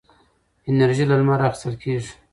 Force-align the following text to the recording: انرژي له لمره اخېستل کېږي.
انرژي 0.69 1.05
له 1.07 1.15
لمره 1.19 1.45
اخېستل 1.49 1.73
کېږي. 1.83 2.11